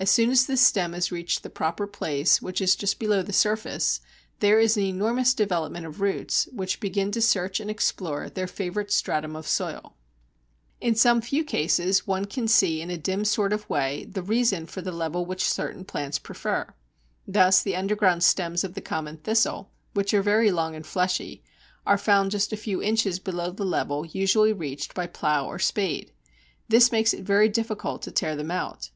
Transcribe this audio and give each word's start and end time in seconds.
As 0.00 0.10
soon 0.10 0.30
as 0.30 0.44
this 0.44 0.60
stem 0.60 0.92
has 0.92 1.12
reached 1.12 1.44
the 1.44 1.48
proper 1.48 1.86
place, 1.86 2.42
which 2.42 2.60
is 2.60 2.74
just 2.74 2.98
below 2.98 3.22
the 3.22 3.32
surface, 3.32 4.00
there 4.40 4.58
is 4.58 4.76
an 4.76 4.82
enormous 4.82 5.34
development 5.34 5.86
of 5.86 6.00
roots, 6.00 6.48
which 6.50 6.80
begin 6.80 7.12
to 7.12 7.20
search 7.22 7.60
and 7.60 7.70
explore 7.70 8.28
their 8.28 8.48
favourite 8.48 8.90
stratum 8.90 9.36
of 9.36 9.46
soil. 9.46 9.66
Pfeffer, 9.70 9.74
l.c., 9.84 9.88
p. 9.92 10.84
139. 10.84 10.90
In 10.90 10.94
some 10.96 11.30
few 11.30 11.44
cases 11.44 12.06
one 12.08 12.24
can 12.24 12.48
see 12.48 12.80
in 12.82 12.90
a 12.90 12.98
dim 12.98 13.24
sort 13.24 13.52
of 13.52 13.70
way 13.70 14.04
the 14.06 14.24
reason 14.24 14.66
for 14.66 14.82
the 14.82 14.90
level 14.90 15.24
which 15.24 15.48
certain 15.48 15.84
plants 15.84 16.18
prefer. 16.18 16.74
Thus 17.28 17.62
the 17.62 17.76
underground 17.76 18.24
stems 18.24 18.64
of 18.64 18.74
the 18.74 18.80
common 18.80 19.18
Thistle, 19.18 19.70
which 19.94 20.12
are 20.12 20.22
very 20.22 20.50
long 20.50 20.74
and 20.74 20.84
fleshy, 20.84 21.44
are 21.86 21.96
found 21.96 22.32
just 22.32 22.52
a 22.52 22.56
few 22.56 22.82
inches 22.82 23.20
below 23.20 23.52
the 23.52 23.64
level 23.64 24.04
usually 24.06 24.52
reached 24.52 24.92
by 24.92 25.06
plough 25.06 25.46
or 25.46 25.60
spade. 25.60 26.12
This 26.68 26.90
makes 26.90 27.14
it 27.14 27.22
very 27.24 27.48
difficult 27.48 28.02
to 28.02 28.10
tear 28.10 28.34
them 28.34 28.50
out. 28.50 28.90